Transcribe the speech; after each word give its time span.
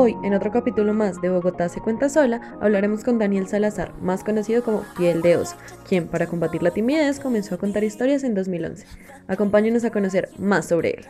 Hoy, 0.00 0.16
en 0.22 0.32
otro 0.32 0.52
capítulo 0.52 0.94
más 0.94 1.20
de 1.20 1.28
Bogotá 1.28 1.68
se 1.68 1.80
cuenta 1.80 2.08
sola, 2.08 2.56
hablaremos 2.60 3.02
con 3.02 3.18
Daniel 3.18 3.48
Salazar, 3.48 3.92
más 3.94 4.22
conocido 4.22 4.62
como 4.62 4.84
Piel 4.96 5.22
de 5.22 5.36
Oso, 5.36 5.56
quien, 5.88 6.06
para 6.06 6.28
combatir 6.28 6.62
la 6.62 6.70
timidez, 6.70 7.18
comenzó 7.18 7.56
a 7.56 7.58
contar 7.58 7.82
historias 7.82 8.22
en 8.22 8.36
2011. 8.36 8.86
Acompáñenos 9.26 9.84
a 9.84 9.90
conocer 9.90 10.30
más 10.38 10.68
sobre 10.68 10.90
él. 10.90 11.08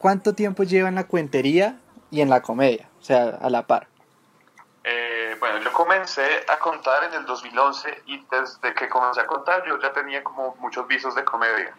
¿Cuánto 0.00 0.34
tiempo 0.34 0.64
lleva 0.64 0.88
en 0.88 0.96
la 0.96 1.06
cuentería 1.06 1.78
y 2.10 2.22
en 2.22 2.28
la 2.28 2.42
comedia? 2.42 2.88
O 2.98 3.02
sea, 3.04 3.38
a 3.40 3.48
la 3.50 3.68
par. 3.68 3.86
Eh, 4.82 5.36
bueno, 5.38 5.58
yo 5.58 5.72
comencé 5.72 6.26
a 6.48 6.58
contar 6.58 7.04
en 7.04 7.14
el 7.20 7.24
2011 7.24 8.02
y 8.06 8.20
desde 8.32 8.74
que 8.74 8.88
comencé 8.88 9.20
a 9.20 9.28
contar 9.28 9.64
yo 9.64 9.80
ya 9.80 9.92
tenía 9.92 10.24
como 10.24 10.56
muchos 10.58 10.88
visos 10.88 11.14
de 11.14 11.22
comedia. 11.22 11.72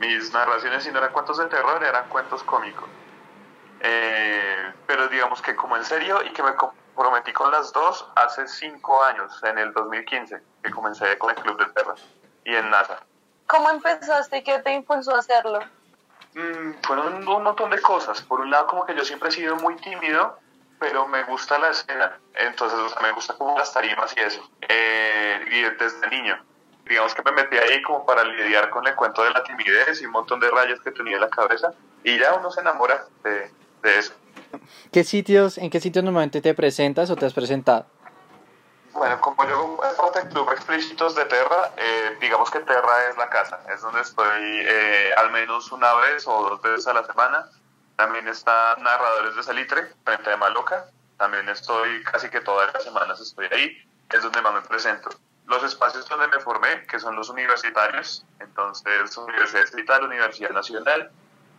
mis 0.00 0.32
narraciones, 0.32 0.82
si 0.82 0.90
no 0.90 0.98
eran 0.98 1.12
cuentos 1.12 1.38
de 1.38 1.46
terror, 1.46 1.80
eran 1.84 2.08
cuentos 2.08 2.42
cómicos. 2.42 2.88
Eh, 3.80 4.72
pero 4.86 5.08
digamos 5.08 5.42
que 5.42 5.54
como 5.54 5.76
en 5.76 5.84
serio 5.84 6.22
y 6.22 6.32
que 6.32 6.42
me 6.42 6.54
comprometí 6.54 7.32
con 7.32 7.50
las 7.50 7.72
dos 7.72 8.08
hace 8.16 8.46
cinco 8.48 9.02
años, 9.04 9.42
en 9.44 9.58
el 9.58 9.72
2015, 9.72 10.40
que 10.62 10.70
comencé 10.70 11.18
con 11.18 11.30
el 11.30 11.36
Club 11.36 11.58
de 11.58 11.66
Terra 11.72 11.94
y 12.44 12.54
en 12.54 12.70
NASA. 12.70 12.98
¿Cómo 13.46 13.70
empezaste 13.70 14.38
y 14.38 14.42
qué 14.42 14.58
te 14.60 14.72
impulsó 14.72 15.14
a 15.14 15.18
hacerlo? 15.18 15.60
Mm, 16.34 16.72
fueron 16.82 17.28
un 17.28 17.42
montón 17.42 17.70
de 17.70 17.80
cosas. 17.80 18.20
Por 18.22 18.40
un 18.40 18.50
lado, 18.50 18.66
como 18.66 18.84
que 18.84 18.94
yo 18.94 19.04
siempre 19.04 19.28
he 19.28 19.32
sido 19.32 19.56
muy 19.56 19.76
tímido, 19.76 20.38
pero 20.78 21.06
me 21.06 21.22
gusta 21.24 21.58
la 21.58 21.70
escena. 21.70 22.18
Entonces, 22.34 22.78
me 23.02 23.12
gusta 23.12 23.34
como 23.34 23.58
las 23.58 23.72
tarimas 23.72 24.14
y 24.16 24.20
eso. 24.20 24.48
Eh, 24.68 25.44
y 25.50 25.62
desde 25.62 26.08
niño. 26.08 26.42
Digamos 26.84 27.14
que 27.14 27.22
me 27.22 27.32
metí 27.32 27.56
ahí 27.56 27.82
como 27.82 28.06
para 28.06 28.22
lidiar 28.24 28.70
con 28.70 28.86
el 28.86 28.94
cuento 28.94 29.24
de 29.24 29.30
la 29.30 29.42
timidez 29.42 30.00
y 30.00 30.06
un 30.06 30.12
montón 30.12 30.38
de 30.38 30.50
rayas 30.50 30.80
que 30.80 30.92
tenía 30.92 31.16
en 31.16 31.22
la 31.22 31.30
cabeza. 31.30 31.72
Y 32.04 32.18
ya 32.18 32.34
uno 32.34 32.50
se 32.50 32.60
enamora 32.60 33.06
de, 33.24 33.50
eso. 33.82 34.14
¿Qué 34.92 35.04
sitios, 35.04 35.58
¿En 35.58 35.70
qué 35.70 35.80
sitios 35.80 36.04
normalmente 36.04 36.40
te 36.40 36.54
presentas 36.54 37.10
o 37.10 37.16
te 37.16 37.26
has 37.26 37.34
presentado? 37.34 37.86
Bueno, 38.92 39.20
como 39.20 39.46
yo 39.46 39.78
parte 39.96 40.20
del 40.20 40.28
Club 40.30 40.50
Explícitos 40.52 41.14
de 41.14 41.26
Terra, 41.26 41.70
eh, 41.76 42.16
digamos 42.20 42.50
que 42.50 42.60
Terra 42.60 43.10
es 43.10 43.16
la 43.18 43.28
casa, 43.28 43.60
es 43.72 43.82
donde 43.82 44.00
estoy 44.00 44.42
eh, 44.42 45.10
al 45.16 45.30
menos 45.32 45.70
una 45.70 45.92
vez 45.94 46.26
o 46.26 46.48
dos 46.48 46.62
veces 46.62 46.86
a 46.86 46.94
la 46.94 47.04
semana. 47.04 47.46
También 47.96 48.26
está 48.28 48.76
Narradores 48.76 49.36
de 49.36 49.42
Salitre, 49.42 49.92
frente 50.04 50.32
a 50.32 50.36
Maloca. 50.36 50.86
También 51.18 51.48
estoy 51.48 52.02
casi 52.04 52.28
que 52.30 52.40
todas 52.40 52.72
las 52.72 52.84
semanas 52.84 53.20
estoy 53.20 53.46
ahí, 53.50 53.76
es 54.10 54.22
donde 54.22 54.40
más 54.40 54.54
me 54.54 54.62
presento. 54.62 55.10
Los 55.46 55.62
espacios 55.62 56.08
donde 56.08 56.28
me 56.28 56.40
formé, 56.40 56.86
que 56.86 56.98
son 56.98 57.16
los 57.16 57.28
universitarios, 57.28 58.24
entonces 58.40 59.16
Universidad 59.16 59.62
Estatal, 59.62 60.04
Universidad 60.04 60.50
Nacional, 60.50 61.10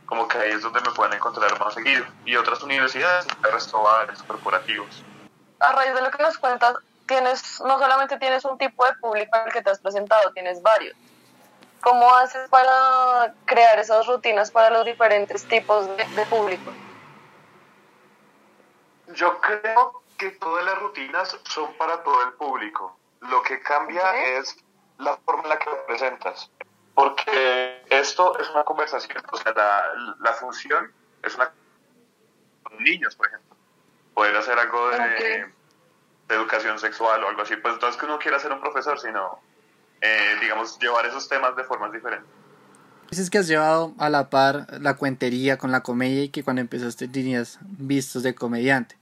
como 0.08 0.28
que 0.28 0.38
ahí 0.38 0.52
es 0.52 0.64
donde 0.64 0.82
me 0.82 0.90
pueden 0.92 1.14
encontrar 1.14 1.60
más 1.60 1.74
seguido. 1.74 2.06
Y 2.26 2.36
otras 2.36 2.64
universidades, 2.64 3.28
el 3.28 3.52
resto 3.52 3.84
bares, 3.84 4.24
corporativos. 4.24 5.04
A 5.60 5.72
raíz 5.74 5.94
de 5.94 6.02
lo 6.02 6.10
que 6.10 6.24
nos 6.24 6.38
cuentas, 6.38 6.76
tienes, 7.06 7.62
no 7.62 7.78
solamente 7.78 8.18
tienes 8.18 8.46
un 8.46 8.58
tipo 8.58 8.86
de 8.86 8.94
público 8.96 9.38
al 9.38 9.52
que 9.52 9.62
te 9.62 9.70
has 9.70 9.80
presentado, 9.80 10.32
tienes 10.32 10.62
varios. 10.64 10.96
¿Cómo 11.82 12.14
haces 12.16 12.50
para 12.50 13.34
crear 13.46 13.78
esas 13.80 14.08
rutinas 14.08 14.50
para 14.50 14.70
los 14.70 14.86
diferentes 14.86 15.46
tipos 15.46 15.86
de, 15.98 16.26
público? 16.26 16.72
Yo 19.14 19.40
creo 19.42 20.04
que 20.18 20.32
todas 20.32 20.66
las 20.66 20.80
rutinas 20.80 21.38
son 21.44 21.74
para 21.74 22.02
todo 22.04 22.24
el 22.24 22.34
público. 22.34 22.98
Lo 23.22 23.42
que 23.44 23.60
cambia 23.62 24.38
es 24.38 24.56
la 24.98 25.18
forma 25.18 25.44
en 25.44 25.50
la 25.50 25.60
que 25.60 25.70
lo 25.70 25.86
presentas 25.86 26.50
porque 26.98 27.84
esto 27.92 28.40
es 28.40 28.50
una 28.50 28.64
conversación, 28.64 29.22
o 29.32 29.38
sea, 29.38 29.54
la, 30.20 30.34
función 30.34 30.92
es 31.22 31.36
una 31.36 31.52
con 32.64 32.84
niños, 32.84 33.16
por 33.16 33.28
ejemplo. 33.28 33.56
Poder 34.16 34.36
hacer 34.36 34.58
algo 34.58 34.90
de, 34.90 35.46
educación 36.28 36.80
sexual 36.80 37.24
o 37.24 37.30
algo 37.30 37.44
así, 37.44 37.56
pues 37.58 37.76
no 37.80 37.88
es 37.88 37.98
que 37.98 38.06
uno 38.06 38.18
quiera 38.18 38.40
ser 38.40 38.52
un 38.52 38.60
profesor, 38.60 39.00
sino, 39.00 39.40
eh, 40.02 40.38
digamos, 40.42 40.80
llevar 40.80 41.06
esos 41.06 41.30
temas 41.30 41.56
de 41.56 41.66
formas 41.66 41.92
diferentes. 41.92 42.28
Dices 43.12 43.30
que 43.30 43.38
has 43.38 43.48
llevado 43.48 43.94
a 44.00 44.10
la 44.10 44.32
par 44.32 44.66
la 44.82 44.96
cuentería 44.96 45.60
con 45.60 45.72
la 45.72 45.84
comedia 45.84 46.24
y 46.24 46.30
que 46.30 46.44
cuando 46.44 46.62
empezaste 46.62 47.08
tenías 47.08 47.60
vistos 47.62 48.24
de 48.24 48.34
comediante. 48.34 48.98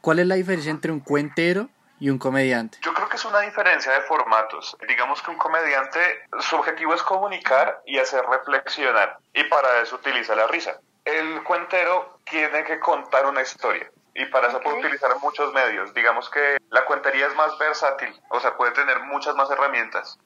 ¿Cuál 0.00 0.20
es 0.20 0.26
la 0.26 0.36
diferencia 0.36 0.70
entre 0.70 0.92
un 0.92 1.00
cuentero 1.00 1.68
y 2.00 2.08
un 2.08 2.16
comediante? 2.16 2.78
Yo 2.82 2.94
es 3.18 3.24
una 3.24 3.40
diferencia 3.40 3.92
de 3.92 4.00
formatos. 4.02 4.76
Digamos 4.86 5.20
que 5.22 5.32
un 5.32 5.38
comediante, 5.38 6.22
su 6.38 6.54
objetivo 6.54 6.94
es 6.94 7.02
comunicar 7.02 7.82
y 7.84 7.98
hacer 7.98 8.24
reflexionar, 8.24 9.18
y 9.32 9.42
para 9.44 9.80
eso 9.80 9.96
utiliza 9.96 10.36
la 10.36 10.46
risa. 10.46 10.78
El 11.04 11.42
cuentero 11.42 12.20
tiene 12.24 12.62
que 12.62 12.78
contar 12.78 13.26
una 13.26 13.42
historia. 13.42 13.90
Y 14.14 14.24
para 14.26 14.48
eso 14.48 14.60
puede 14.60 14.78
utilizar 14.78 15.16
muchos 15.20 15.52
medios. 15.52 15.94
Digamos 15.94 16.28
que 16.30 16.58
la 16.70 16.84
cuentería 16.84 17.26
es 17.26 17.34
más 17.34 17.56
versátil, 17.58 18.20
o 18.30 18.40
sea, 18.40 18.56
puede 18.56 18.72
tener 18.72 19.00
muchas 19.00 19.34
más 19.34 19.50
herramientas. 19.50 20.18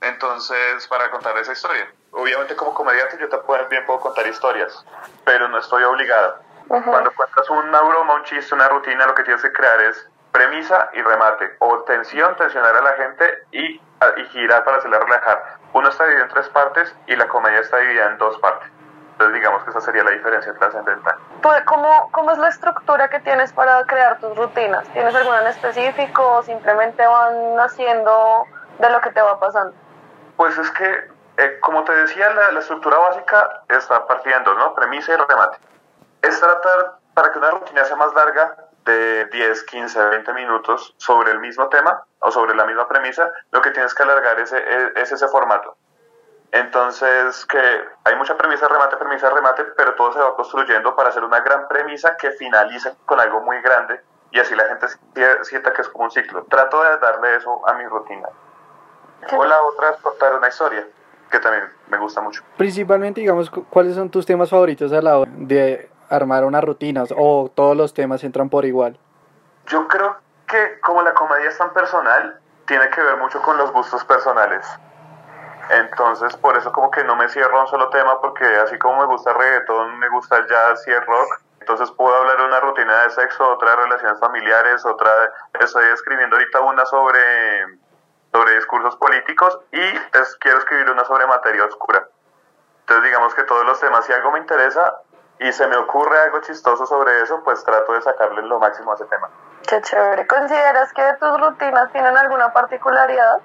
Entonces, 0.00 0.86
para 0.88 1.10
contar 1.10 1.36
esa 1.38 1.52
historia. 1.52 1.92
Obviamente 2.12 2.54
como 2.54 2.74
comediante 2.74 3.18
yo 3.18 3.28
también 3.28 3.86
puedo 3.86 4.00
contar 4.00 4.26
historias, 4.26 4.84
pero 5.24 5.48
no 5.48 5.58
estoy 5.58 5.82
obligado. 5.82 6.40
Cuando 6.68 7.12
cuentas 7.12 7.50
una 7.50 7.82
broma, 7.82 8.14
un 8.14 8.24
chiste, 8.24 8.54
una 8.54 8.68
rutina, 8.68 9.06
lo 9.06 9.14
que 9.14 9.24
tienes 9.24 9.42
que 9.42 9.52
crear 9.52 9.80
es 9.82 10.08
premisa 10.32 10.88
y 10.94 11.02
remate, 11.02 11.54
o 11.58 11.82
tensión, 11.82 12.34
tensionar 12.36 12.74
a 12.74 12.82
la 12.82 12.92
gente 12.92 13.44
y, 13.52 13.74
y 13.74 14.24
girar 14.32 14.64
para 14.64 14.78
hacerla 14.78 14.98
relajar. 14.98 15.58
Uno 15.74 15.88
está 15.88 16.04
dividido 16.04 16.26
en 16.26 16.32
tres 16.32 16.48
partes 16.48 16.94
y 17.06 17.16
la 17.16 17.28
comedia 17.28 17.60
está 17.60 17.78
dividida 17.78 18.06
en 18.06 18.18
dos 18.18 18.38
partes. 18.38 18.70
Entonces 19.12 19.34
digamos 19.34 19.62
que 19.62 19.70
esa 19.70 19.80
sería 19.80 20.02
la 20.02 20.10
diferencia 20.10 20.54
trascendental. 20.54 21.16
Pues, 21.42 21.62
¿Cómo, 21.64 22.10
¿Cómo 22.12 22.30
es 22.32 22.38
la 22.38 22.48
estructura 22.48 23.08
que 23.08 23.20
tienes 23.20 23.52
para 23.52 23.84
crear 23.84 24.18
tus 24.18 24.36
rutinas? 24.36 24.88
¿Tienes 24.88 25.14
alguna 25.14 25.42
en 25.42 25.48
específico 25.48 26.38
o 26.38 26.42
simplemente 26.42 27.06
van 27.06 27.60
haciendo 27.60 28.46
de 28.78 28.90
lo 28.90 29.00
que 29.00 29.10
te 29.10 29.20
va 29.20 29.38
pasando? 29.38 29.74
Pues 30.36 30.56
es 30.56 30.70
que, 30.72 31.10
eh, 31.36 31.60
como 31.60 31.84
te 31.84 31.92
decía, 31.92 32.30
la, 32.30 32.52
la, 32.52 32.60
estructura 32.60 32.96
básica 32.96 33.62
está 33.68 34.06
partiendo, 34.06 34.54
¿no? 34.54 34.74
Premisa 34.74 35.12
y 35.12 35.16
remate. 35.16 35.58
Es 36.22 36.40
tratar, 36.40 36.96
para 37.14 37.30
que 37.30 37.38
una 37.38 37.50
rutina 37.50 37.84
sea 37.84 37.96
más 37.96 38.14
larga, 38.14 38.56
de 38.84 39.26
10, 39.26 39.64
15, 39.64 40.06
20 40.06 40.32
minutos 40.32 40.94
sobre 40.96 41.32
el 41.32 41.40
mismo 41.40 41.68
tema 41.68 42.04
o 42.20 42.30
sobre 42.30 42.54
la 42.54 42.64
misma 42.66 42.88
premisa, 42.88 43.30
lo 43.50 43.62
que 43.62 43.70
tienes 43.70 43.94
que 43.94 44.02
alargar 44.02 44.38
es, 44.40 44.52
es 44.52 45.12
ese 45.12 45.28
formato. 45.28 45.76
Entonces, 46.52 47.46
que 47.46 47.58
hay 48.04 48.16
mucha 48.16 48.36
premisa, 48.36 48.68
remate, 48.68 48.96
premisa, 48.96 49.30
remate, 49.30 49.64
pero 49.76 49.94
todo 49.94 50.12
se 50.12 50.18
va 50.18 50.36
construyendo 50.36 50.94
para 50.94 51.08
hacer 51.08 51.24
una 51.24 51.40
gran 51.40 51.66
premisa 51.66 52.16
que 52.18 52.30
finaliza 52.32 52.94
con 53.06 53.18
algo 53.18 53.40
muy 53.40 53.60
grande 53.62 54.00
y 54.32 54.40
así 54.40 54.54
la 54.54 54.64
gente 54.64 54.86
sienta 55.42 55.72
que 55.72 55.82
es 55.82 55.88
como 55.88 56.04
un 56.04 56.10
ciclo. 56.10 56.44
Trato 56.44 56.82
de 56.82 56.98
darle 56.98 57.36
eso 57.36 57.66
a 57.68 57.74
mi 57.74 57.86
rutina. 57.86 58.28
O 59.36 59.44
la 59.44 59.62
otra 59.62 59.90
es 59.90 59.96
contar 59.98 60.34
una 60.34 60.48
historia, 60.48 60.86
que 61.30 61.38
también 61.38 61.64
me 61.88 61.98
gusta 61.98 62.20
mucho. 62.20 62.42
Principalmente, 62.56 63.20
digamos, 63.20 63.50
¿cuáles 63.70 63.94
son 63.94 64.10
tus 64.10 64.26
temas 64.26 64.50
favoritos 64.50 64.92
a 64.92 65.00
la 65.00 65.18
hora 65.18 65.30
de 65.34 65.88
armar 66.12 66.44
unas 66.44 66.62
rutinas 66.62 67.12
o 67.16 67.50
todos 67.54 67.76
los 67.76 67.94
temas 67.94 68.22
entran 68.24 68.48
por 68.48 68.64
igual? 68.64 68.98
Yo 69.66 69.88
creo 69.88 70.16
que 70.46 70.80
como 70.80 71.02
la 71.02 71.14
comedia 71.14 71.48
es 71.48 71.58
tan 71.58 71.72
personal, 71.72 72.38
tiene 72.66 72.88
que 72.90 73.02
ver 73.02 73.16
mucho 73.16 73.40
con 73.42 73.56
los 73.56 73.72
gustos 73.72 74.04
personales. 74.04 74.66
Entonces, 75.70 76.36
por 76.36 76.56
eso 76.56 76.72
como 76.72 76.90
que 76.90 77.04
no 77.04 77.16
me 77.16 77.28
cierro 77.28 77.60
un 77.60 77.66
solo 77.68 77.88
tema, 77.90 78.20
porque 78.20 78.44
así 78.44 78.78
como 78.78 78.98
me 78.98 79.06
gusta 79.06 79.30
el 79.30 79.38
reggaetón, 79.38 79.98
me 79.98 80.08
gusta 80.10 80.36
el 80.36 80.46
jazz 80.48 80.86
y 80.86 80.90
el 80.90 81.06
rock, 81.06 81.40
entonces 81.60 81.90
puedo 81.92 82.14
hablar 82.16 82.36
de 82.38 82.44
una 82.44 82.60
rutina 82.60 83.04
de 83.04 83.10
sexo, 83.10 83.48
otra 83.52 83.70
de 83.70 83.76
relaciones 83.76 84.18
familiares, 84.18 84.84
otra, 84.84 85.10
estoy 85.60 85.84
escribiendo 85.94 86.34
ahorita 86.34 86.60
una 86.60 86.84
sobre, 86.86 87.78
sobre 88.32 88.56
discursos 88.56 88.96
políticos 88.96 89.60
y 89.70 89.80
quiero 90.40 90.58
escribir 90.58 90.90
una 90.90 91.04
sobre 91.04 91.24
materia 91.26 91.64
oscura. 91.64 92.08
Entonces 92.80 93.04
digamos 93.04 93.32
que 93.34 93.44
todos 93.44 93.64
los 93.64 93.78
temas, 93.78 94.04
si 94.04 94.12
algo 94.12 94.32
me 94.32 94.40
interesa, 94.40 94.92
y 95.38 95.52
se 95.52 95.66
me 95.66 95.76
ocurre 95.76 96.18
algo 96.20 96.40
chistoso 96.40 96.86
sobre 96.86 97.20
eso, 97.22 97.42
pues 97.42 97.62
trato 97.64 97.92
de 97.92 98.02
sacarle 98.02 98.42
lo 98.42 98.58
máximo 98.58 98.92
a 98.92 98.94
ese 98.94 99.04
tema. 99.06 99.28
Qué 99.66 99.80
chévere. 99.80 100.26
¿Consideras 100.26 100.92
que 100.92 101.02
tus 101.18 101.40
rutinas 101.40 101.90
tienen 101.92 102.16
alguna 102.16 102.52
particularidad? 102.52 103.40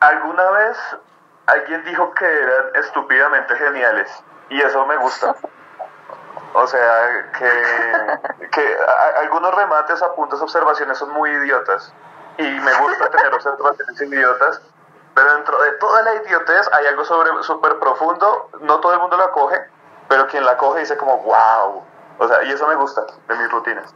Alguna 0.00 0.50
vez 0.50 0.78
alguien 1.46 1.84
dijo 1.84 2.12
que 2.14 2.24
eran 2.24 2.76
estúpidamente 2.76 3.54
geniales 3.56 4.24
y 4.48 4.60
eso 4.60 4.86
me 4.86 4.96
gusta. 4.96 5.34
O 6.54 6.66
sea, 6.66 7.30
que, 7.38 8.48
que 8.50 8.76
algunos 9.20 9.54
remates, 9.54 10.02
apuntes, 10.02 10.40
observaciones 10.40 10.98
son 10.98 11.10
muy 11.10 11.30
idiotas 11.30 11.92
y 12.36 12.42
me 12.42 12.74
gusta 12.74 13.08
tener 13.10 13.32
observaciones 13.32 14.00
idiotas, 14.00 14.60
pero 15.14 15.34
dentro 15.34 15.62
de 15.62 15.72
toda 15.72 16.02
la 16.02 16.14
idiotez 16.14 16.68
hay 16.72 16.86
algo 16.86 17.04
súper 17.42 17.78
profundo, 17.78 18.50
no 18.60 18.80
todo 18.80 18.92
el 18.94 19.00
mundo 19.00 19.16
lo 19.16 19.24
acoge, 19.24 19.66
pero 20.12 20.26
quien 20.26 20.44
la 20.44 20.58
coge 20.58 20.80
dice 20.80 20.98
como, 20.98 21.16
wow. 21.22 21.80
O 22.18 22.28
sea, 22.28 22.44
y 22.44 22.52
eso 22.52 22.68
me 22.68 22.74
gusta 22.74 23.00
de 23.28 23.34
mis 23.34 23.50
rutinas. 23.50 23.94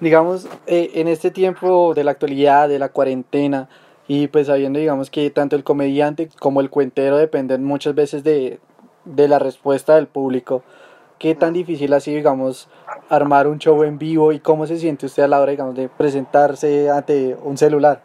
Digamos, 0.00 0.48
eh, 0.66 0.92
en 0.94 1.08
este 1.08 1.30
tiempo 1.30 1.92
de 1.92 2.04
la 2.04 2.12
actualidad, 2.12 2.70
de 2.70 2.78
la 2.78 2.88
cuarentena, 2.88 3.68
y 4.06 4.28
pues 4.28 4.46
sabiendo, 4.46 4.78
digamos, 4.78 5.10
que 5.10 5.28
tanto 5.28 5.56
el 5.56 5.64
comediante 5.64 6.30
como 6.40 6.62
el 6.62 6.70
cuentero 6.70 7.18
dependen 7.18 7.64
muchas 7.64 7.94
veces 7.94 8.24
de, 8.24 8.60
de 9.04 9.28
la 9.28 9.38
respuesta 9.38 9.96
del 9.96 10.06
público, 10.06 10.62
¿qué 11.18 11.34
tan 11.34 11.52
difícil 11.52 11.92
ha 11.92 12.00
sido, 12.00 12.16
digamos, 12.16 12.70
armar 13.10 13.46
un 13.46 13.58
show 13.58 13.82
en 13.82 13.98
vivo 13.98 14.32
y 14.32 14.40
cómo 14.40 14.66
se 14.66 14.78
siente 14.78 15.04
usted 15.04 15.24
a 15.24 15.28
la 15.28 15.38
hora, 15.38 15.50
digamos, 15.50 15.74
de 15.74 15.90
presentarse 15.90 16.88
ante 16.88 17.36
un 17.42 17.58
celular 17.58 18.00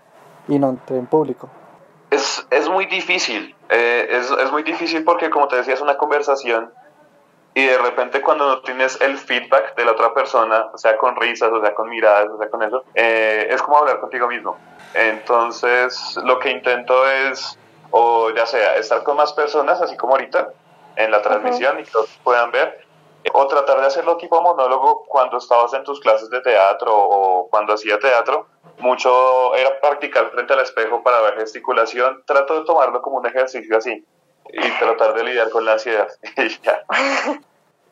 y 0.50 0.60
no 0.60 0.68
ante 0.68 0.96
un 0.96 1.06
público? 1.06 1.50
Es, 2.12 2.46
es 2.52 2.68
muy 2.68 2.88
difícil, 2.88 3.56
eh, 3.70 4.06
es, 4.12 4.30
es 4.30 4.52
muy 4.52 4.64
difícil 4.64 5.06
porque, 5.06 5.30
como 5.30 5.48
te 5.48 5.56
decía, 5.56 5.76
es 5.76 5.82
una 5.82 5.96
conversación 5.96 6.70
y 7.56 7.66
de 7.66 7.78
repente 7.78 8.22
cuando 8.22 8.48
no 8.48 8.62
tienes 8.62 9.00
el 9.02 9.18
feedback 9.18 9.76
de 9.76 9.86
la 9.86 9.92
otra 9.92 10.14
persona, 10.14 10.70
o 10.74 10.78
sea 10.78 10.98
con 10.98 11.16
risas, 11.16 11.52
o 11.52 11.62
sea 11.62 11.74
con 11.76 11.90
miradas, 11.90 12.30
o 12.30 12.38
sea 12.38 12.50
con 12.50 12.64
eso, 12.64 12.84
eh, 12.96 13.48
es 13.50 13.62
como 13.62 13.78
hablar 13.78 14.00
contigo 14.00 14.28
mismo. 14.28 14.58
Entonces 14.94 16.18
lo 16.24 16.40
que 16.40 16.50
intento 16.50 17.08
es, 17.08 17.58
o 17.92 18.32
ya 18.32 18.48
sea, 18.48 18.76
estar 18.76 19.04
con 19.04 19.18
más 19.18 19.34
personas, 19.34 19.80
así 19.82 19.96
como 19.98 20.14
ahorita, 20.14 20.50
en 20.96 21.12
la 21.12 21.22
transmisión 21.22 21.80
y 21.80 21.84
que 21.84 21.92
todos 21.92 22.10
puedan 22.24 22.52
ver, 22.52 22.86
o 23.34 23.48
tratar 23.48 23.80
de 23.80 23.88
hacerlo 23.88 24.18
tipo 24.18 24.42
monólogo 24.42 25.06
cuando 25.08 25.38
estabas 25.38 25.74
en 25.74 25.84
tus 25.84 26.00
clases 26.00 26.30
de 26.30 26.42
teatro 26.42 26.92
o 26.94 27.48
cuando 27.50 27.74
hacía 27.74 28.00
teatro. 28.00 28.48
Mucho 28.80 29.56
era 29.56 29.80
practicar 29.80 30.32
frente 30.32 30.54
al 30.54 30.60
espejo 30.60 31.04
para 31.04 31.22
ver 31.22 31.36
gesticulación. 31.36 32.24
Trato 32.26 32.60
de 32.60 32.66
tomarlo 32.66 33.02
como 33.02 33.18
un 33.18 33.26
ejercicio 33.26 33.78
así 33.78 34.06
y 34.52 34.80
tratar 34.80 35.14
de 35.14 35.24
lidiar 35.24 35.50
con 35.50 35.66
la 35.66 35.74
ansiedad. 35.74 36.08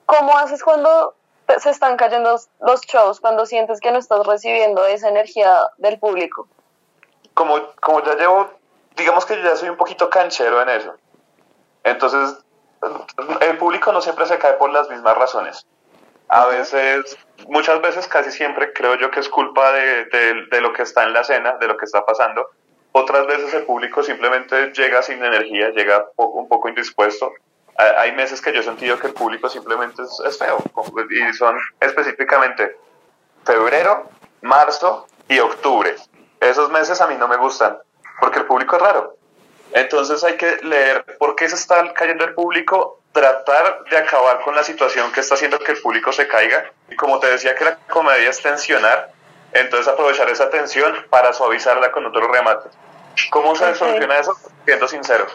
¿Cómo 0.05 0.37
haces 0.37 0.63
cuando 0.63 1.15
se 1.57 1.69
están 1.69 1.97
cayendo 1.97 2.39
los 2.59 2.81
shows, 2.81 3.19
cuando 3.19 3.45
sientes 3.45 3.79
que 3.79 3.91
no 3.91 3.99
estás 3.99 4.25
recibiendo 4.25 4.85
esa 4.85 5.09
energía 5.09 5.59
del 5.77 5.99
público? 5.99 6.47
Como, 7.33 7.73
como 7.81 8.03
ya 8.03 8.15
llevo, 8.15 8.51
digamos 8.95 9.25
que 9.25 9.41
ya 9.41 9.55
soy 9.55 9.69
un 9.69 9.77
poquito 9.77 10.09
canchero 10.09 10.61
en 10.61 10.69
eso. 10.69 10.95
Entonces, 11.83 12.43
el 13.41 13.57
público 13.57 13.91
no 13.91 14.01
siempre 14.01 14.25
se 14.25 14.37
cae 14.37 14.53
por 14.53 14.71
las 14.71 14.89
mismas 14.89 15.17
razones. 15.17 15.65
A 16.27 16.45
veces, 16.45 17.17
muchas 17.47 17.81
veces, 17.81 18.07
casi 18.07 18.31
siempre 18.31 18.71
creo 18.73 18.95
yo 18.95 19.11
que 19.11 19.19
es 19.19 19.29
culpa 19.29 19.71
de, 19.71 20.05
de, 20.05 20.45
de 20.49 20.61
lo 20.61 20.71
que 20.73 20.83
está 20.83 21.03
en 21.03 21.13
la 21.13 21.21
escena, 21.21 21.57
de 21.57 21.67
lo 21.67 21.77
que 21.77 21.85
está 21.85 22.05
pasando 22.05 22.49
otras 22.91 23.25
veces 23.25 23.53
el 23.53 23.63
público 23.63 24.03
simplemente 24.03 24.71
llega 24.73 25.01
sin 25.01 25.23
energía, 25.23 25.69
llega 25.69 26.07
un 26.17 26.47
poco 26.47 26.69
indispuesto. 26.69 27.33
Hay 27.77 28.11
meses 28.11 28.41
que 28.41 28.53
yo 28.53 28.59
he 28.59 28.63
sentido 28.63 28.99
que 28.99 29.07
el 29.07 29.13
público 29.13 29.49
simplemente 29.49 30.03
es, 30.03 30.37
feo 30.37 30.57
y 31.09 31.33
son 31.33 31.57
específicamente 31.79 32.75
febrero, 33.45 34.09
marzo 34.41 35.07
y 35.27 35.39
octubre. 35.39 35.95
Esos 36.39 36.69
meses 36.69 36.99
a 36.99 37.07
mí 37.07 37.15
no 37.15 37.27
me 37.27 37.37
gustan 37.37 37.77
porque 38.19 38.39
el 38.39 38.45
público 38.45 38.75
es 38.75 38.81
raro. 38.81 39.15
Entonces 39.73 40.23
hay 40.23 40.35
que 40.35 40.57
leer 40.63 41.05
por 41.17 41.35
qué 41.35 41.47
se 41.47 41.55
está 41.55 41.93
cayendo 41.93 42.25
el 42.25 42.33
público, 42.33 42.99
tratar 43.13 43.85
de 43.89 43.97
acabar 43.97 44.41
con 44.41 44.53
la 44.53 44.63
situación 44.63 45.11
que 45.13 45.21
está 45.21 45.35
haciendo 45.35 45.59
que 45.59 45.71
el 45.71 45.81
público 45.81 46.11
se 46.11 46.27
caiga. 46.27 46.71
Y 46.89 46.95
como 46.95 47.19
te 47.19 47.27
decía 47.27 47.55
que 47.55 47.63
la 47.63 47.77
comedia 47.89 48.29
es 48.29 48.41
tensionar, 48.41 49.10
entonces 49.53 49.87
aprovechar 49.87 50.29
esa 50.29 50.49
tensión 50.49 50.93
para 51.09 51.33
suavizarla 51.33 51.91
con 51.91 52.05
otro 52.05 52.27
remate. 52.31 52.69
¿Cómo 53.29 53.55
se 53.55 53.75
soluciona 53.75 54.17
eso? 54.17 54.33
Siendo 54.65 54.87
sincero. 54.87 55.25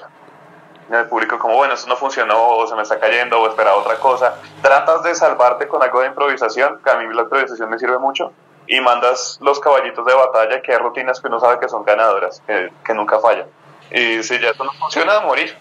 En 0.89 0.95
el 0.95 1.07
público, 1.07 1.39
como 1.39 1.57
bueno, 1.57 1.75
esto 1.75 1.89
no 1.89 1.97
funcionó, 1.97 2.49
o 2.49 2.67
se 2.67 2.75
me 2.77 2.83
está 2.83 3.01
cayendo, 3.01 3.41
o 3.41 3.49
esperaba 3.49 3.77
otra 3.77 3.97
cosa. 3.97 4.37
Tratas 4.63 5.03
de 5.03 5.15
salvarte 5.15 5.67
con 5.67 5.83
algo 5.83 6.01
de 6.01 6.07
improvisación, 6.07 6.81
que 6.83 6.91
a 6.91 6.97
mí 6.97 7.13
la 7.13 7.23
improvisación 7.23 7.69
me 7.69 7.79
sirve 7.79 7.99
mucho, 7.99 8.33
y 8.69 8.81
mandas 8.81 9.39
los 9.41 9.59
caballitos 9.59 10.07
de 10.07 10.15
batalla, 10.15 10.63
que 10.63 10.73
hay 10.73 10.79
rutinas 10.79 11.21
que 11.21 11.27
uno 11.27 11.41
sabe 11.41 11.59
que 11.59 11.69
son 11.69 11.85
ganadoras, 11.85 12.41
que, 12.47 12.73
que 12.85 12.95
nunca 12.95 13.19
fallan. 13.19 13.47
Y 13.91 14.23
si 14.23 14.41
ya 14.41 14.51
eso 14.51 14.65
no 14.65 14.73
funciona, 14.73 15.17
a 15.17 15.21
morir. 15.21 15.57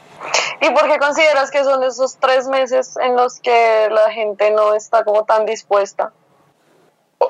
¿Y 0.61 0.69
por 0.71 0.87
qué 0.87 0.97
consideras 0.97 1.51
que 1.51 1.63
son 1.63 1.83
esos 1.83 2.17
tres 2.17 2.47
meses 2.47 2.95
en 2.97 3.15
los 3.15 3.39
que 3.39 3.87
la 3.91 4.11
gente 4.11 4.51
no 4.51 4.73
está 4.73 5.03
como 5.03 5.25
tan 5.25 5.45
dispuesta? 5.45 6.11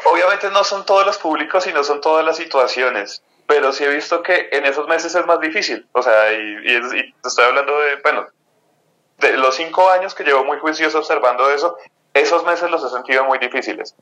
Obviamente 0.06 0.50
no 0.50 0.63
son 0.63 0.86
todos 0.86 1.06
los 1.06 1.18
públicos 1.18 1.65
y 1.68 1.74
no 1.74 1.83
son 1.83 2.01
todas 2.01 2.25
las 2.25 2.38
situaciones, 2.38 3.24
pero 3.47 3.71
sí 3.71 3.83
he 3.83 3.89
visto 3.89 4.24
que 4.24 4.50
en 4.51 4.65
esos 4.65 4.88
meses 4.88 5.13
es 5.15 5.25
más 5.25 5.39
difícil. 5.39 5.88
O 5.92 6.01
sea, 6.01 6.33
y, 6.33 7.13
estoy 7.24 7.45
hablando 7.45 7.80
de, 7.80 7.95
bueno, 7.97 8.27
de 9.19 9.38
los 9.38 9.56
cinco 9.56 9.89
años 9.89 10.15
que 10.15 10.24
llevo 10.24 10.44
muy 10.44 10.57
juicioso 10.59 11.00
observando 11.00 11.50
eso, 11.50 11.77
esos 12.13 12.44
meses 12.45 12.69
los 12.69 12.83
he 12.83 12.89
sentido 12.89 13.24
muy 13.25 13.38
difíciles. 13.39 13.95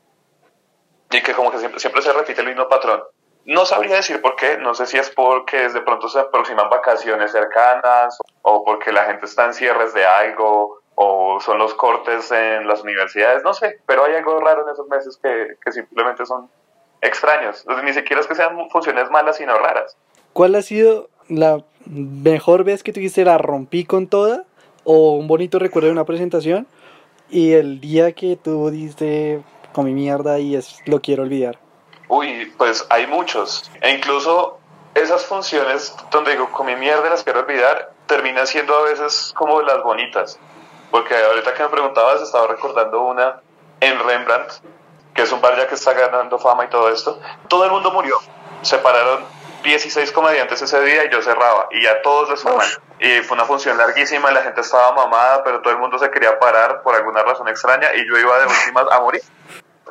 Y 1.10 1.22
que 1.22 1.32
como 1.32 1.50
que 1.50 1.58
siempre, 1.58 1.80
siempre 1.80 2.02
se 2.02 2.12
repite 2.12 2.40
el 2.40 2.48
mismo 2.48 2.68
patrón. 2.68 3.02
No 3.44 3.66
sabría 3.66 3.96
decir 3.96 4.22
por 4.22 4.36
qué, 4.36 4.56
no 4.56 4.74
sé 4.74 4.86
si 4.86 4.96
es 4.96 5.10
porque 5.10 5.68
de 5.68 5.82
pronto 5.82 6.08
se 6.08 6.18
aproximan 6.18 6.70
vacaciones 6.70 7.30
cercanas 7.30 8.18
o 8.40 8.64
porque 8.64 8.90
la 8.90 9.04
gente 9.04 9.26
está 9.26 9.44
en 9.44 9.54
cierres 9.54 9.92
de 9.92 10.06
algo 10.06 10.80
o 10.94 11.23
son 11.40 11.58
los 11.58 11.74
cortes 11.74 12.30
en 12.32 12.66
las 12.66 12.82
universidades, 12.82 13.42
no 13.42 13.54
sé, 13.54 13.80
pero 13.86 14.04
hay 14.04 14.14
algo 14.14 14.38
raro 14.40 14.64
en 14.66 14.72
esos 14.72 14.88
meses 14.88 15.18
que, 15.22 15.56
que 15.64 15.72
simplemente 15.72 16.26
son 16.26 16.48
extraños. 17.00 17.64
ni 17.84 17.92
siquiera 17.92 18.20
es 18.20 18.26
que 18.26 18.34
sean 18.34 18.68
funciones 18.70 19.10
malas, 19.10 19.36
sino 19.36 19.56
raras. 19.56 19.96
¿Cuál 20.32 20.54
ha 20.54 20.62
sido 20.62 21.08
la 21.28 21.62
mejor 21.86 22.64
vez 22.64 22.82
que 22.82 22.92
tuviste 22.92 23.24
la 23.24 23.38
rompí 23.38 23.84
con 23.84 24.08
toda? 24.08 24.44
¿O 24.84 25.12
un 25.12 25.28
bonito 25.28 25.58
recuerdo 25.58 25.86
de 25.86 25.92
una 25.92 26.04
presentación? 26.04 26.66
Y 27.30 27.52
el 27.52 27.80
día 27.80 28.12
que 28.12 28.36
tú 28.36 28.70
diste 28.70 29.42
con 29.72 29.84
mi 29.84 29.92
mierda 29.92 30.38
y 30.38 30.56
es 30.56 30.78
lo 30.86 31.00
quiero 31.00 31.22
olvidar. 31.22 31.58
Uy, 32.08 32.52
pues 32.56 32.86
hay 32.90 33.06
muchos. 33.06 33.70
E 33.80 33.92
incluso 33.92 34.58
esas 34.94 35.24
funciones 35.26 35.94
donde 36.10 36.32
digo 36.32 36.50
con 36.50 36.66
mi 36.66 36.76
mierda 36.76 37.10
las 37.10 37.24
quiero 37.24 37.40
olvidar, 37.40 37.92
terminan 38.06 38.46
siendo 38.46 38.76
a 38.76 38.82
veces 38.84 39.32
como 39.36 39.60
las 39.62 39.82
bonitas. 39.82 40.38
Porque 40.90 41.14
ahorita 41.16 41.54
que 41.54 41.62
me 41.62 41.68
preguntabas, 41.68 42.22
estaba 42.22 42.46
recordando 42.46 43.00
una 43.02 43.40
en 43.80 43.98
Rembrandt, 43.98 44.52
que 45.14 45.22
es 45.22 45.32
un 45.32 45.40
bar 45.40 45.56
ya 45.56 45.66
que 45.66 45.74
está 45.74 45.92
ganando 45.92 46.38
fama 46.38 46.64
y 46.64 46.68
todo 46.68 46.88
esto, 46.88 47.20
todo 47.48 47.64
el 47.64 47.70
mundo 47.70 47.90
murió. 47.90 48.18
Se 48.62 48.78
pararon 48.78 49.24
16 49.62 50.12
comediantes 50.12 50.60
ese 50.60 50.80
día 50.82 51.04
y 51.04 51.10
yo 51.10 51.22
cerraba 51.22 51.68
y 51.70 51.82
ya 51.82 52.02
todos 52.02 52.30
les 52.30 52.42
fueron. 52.42 52.62
Y 53.00 53.22
fue 53.22 53.36
una 53.36 53.46
función 53.46 53.76
larguísima, 53.78 54.30
la 54.30 54.42
gente 54.42 54.60
estaba 54.60 54.92
mamada, 54.92 55.42
pero 55.42 55.60
todo 55.60 55.72
el 55.72 55.78
mundo 55.78 55.98
se 55.98 56.10
quería 56.10 56.38
parar 56.38 56.82
por 56.82 56.94
alguna 56.94 57.22
razón 57.22 57.48
extraña 57.48 57.94
y 57.94 58.06
yo 58.06 58.18
iba 58.18 58.38
de 58.38 58.46
últimas 58.46 58.86
a 58.90 59.00
morir. 59.00 59.22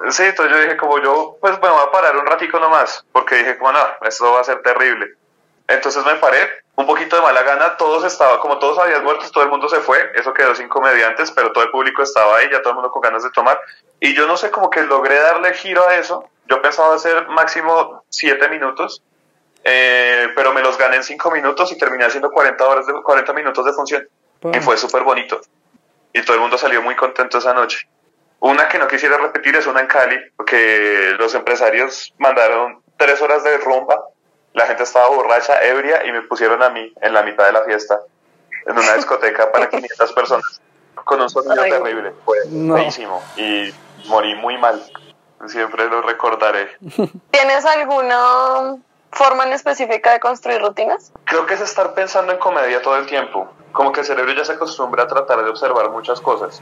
Sí, 0.10 0.24
entonces 0.24 0.56
yo 0.56 0.62
dije 0.62 0.78
como 0.78 1.00
yo, 1.00 1.38
pues 1.40 1.54
me 1.62 1.70
voy 1.70 1.82
a 1.82 1.92
parar 1.92 2.18
un 2.18 2.26
ratico 2.26 2.60
nomás, 2.60 3.06
porque 3.12 3.36
dije 3.36 3.58
como 3.58 3.72
no, 3.72 3.86
esto 4.02 4.32
va 4.32 4.42
a 4.42 4.44
ser 4.44 4.62
terrible. 4.62 5.16
Entonces 5.68 6.06
me 6.06 6.16
paré, 6.16 6.64
un 6.76 6.86
poquito 6.86 7.16
de 7.16 7.22
mala 7.22 7.44
gana, 7.44 7.78
todos 7.78 8.04
estaban, 8.04 8.40
como 8.40 8.60
todos 8.60 8.78
habían 8.80 9.04
muerto, 9.04 9.30
todo 9.32 9.44
el 9.44 9.50
mundo 9.50 9.70
se 9.70 9.80
fue, 9.80 10.12
eso 10.16 10.34
quedó 10.34 10.56
sin 10.56 10.68
comediantes, 10.68 11.32
pero 11.32 11.52
todo 11.52 11.64
el 11.64 11.72
público 11.72 12.02
estaba 12.02 12.38
ahí, 12.38 12.50
ya 12.52 12.62
todo 12.62 12.72
el 12.72 12.76
mundo 12.76 12.92
con 12.92 13.02
ganas 13.02 13.24
de 13.24 13.32
tomar. 13.32 13.60
Y 14.00 14.14
yo 14.14 14.28
no 14.28 14.36
sé, 14.38 14.52
como 14.52 14.70
que 14.70 14.82
logré 14.82 15.16
darle 15.20 15.54
giro 15.54 15.88
a 15.88 15.96
eso. 15.96 16.28
Yo 16.50 16.62
pensaba 16.62 16.96
hacer 16.96 17.28
máximo 17.30 18.04
7 18.10 18.50
minutos, 18.50 19.04
eh, 19.64 20.28
pero 20.36 20.54
me 20.54 20.62
los 20.62 20.78
gané 20.78 20.98
en 20.98 21.04
5 21.04 21.32
minutos 21.32 21.72
y 21.72 21.78
terminé 21.78 22.06
haciendo 22.06 22.30
40, 22.32 22.68
horas 22.68 22.88
de, 22.88 22.94
40 22.94 23.34
minutos 23.34 23.66
de 23.66 23.74
función. 23.74 24.08
Y 24.52 24.60
fue 24.60 24.76
súper 24.76 25.04
bonito. 25.04 25.40
Y 26.12 26.22
todo 26.24 26.36
el 26.36 26.42
mundo 26.42 26.58
salió 26.58 26.82
muy 26.82 26.96
contento 26.96 27.38
esa 27.38 27.54
noche. 27.54 27.88
Una 28.40 28.68
que 28.68 28.78
no 28.78 28.88
quisiera 28.88 29.18
repetir 29.18 29.56
es 29.56 29.68
una 29.68 29.80
en 29.80 29.88
Cali, 29.88 30.20
porque 30.36 31.16
los 31.18 31.34
empresarios 31.34 32.14
mandaron 32.18 32.84
3 32.98 33.22
horas 33.22 33.44
de 33.46 33.58
rumba 33.60 34.04
la 34.54 34.66
gente 34.66 34.84
estaba 34.84 35.10
borracha, 35.10 35.62
ebria, 35.62 36.06
y 36.06 36.12
me 36.12 36.22
pusieron 36.22 36.62
a 36.64 36.70
mí 36.70 36.94
en 37.02 37.14
la 37.14 37.24
mitad 37.24 37.46
de 37.46 37.52
la 37.54 37.64
fiesta, 37.64 38.00
en 38.66 38.78
una 38.78 38.94
discoteca 38.94 39.52
para 39.52 39.70
500 39.70 40.14
personas, 40.14 40.62
con 41.04 41.22
un 41.22 41.30
sonido 41.30 41.56
terrible. 41.64 42.14
Fue 42.26 42.38
buenísimo 42.48 43.22
y 43.38 43.74
morí 44.08 44.36
muy 44.36 44.58
mal. 44.58 44.82
Siempre 45.48 45.88
lo 45.90 46.02
recordaré. 46.02 46.70
¿Tienes 47.32 47.66
alguna 47.66 48.78
forma 49.12 49.46
en 49.46 49.54
específica 49.54 50.14
de 50.14 50.20
construir 50.22 50.62
rutinas? 50.62 51.12
Creo 51.26 51.46
que 51.46 51.56
es 51.56 51.62
estar 51.62 51.94
pensando 51.94 52.32
en 52.32 52.40
comedia 52.40 52.82
todo 52.82 52.96
el 52.98 53.06
tiempo. 53.06 53.50
Como 53.74 53.92
que 53.92 54.02
el 54.02 54.06
cerebro 54.06 54.32
ya 54.34 54.46
se 54.46 54.54
acostumbra 54.54 55.04
a 55.04 55.08
tratar 55.08 55.44
de 55.44 55.50
observar 55.50 55.90
muchas 55.90 56.22
cosas. 56.22 56.62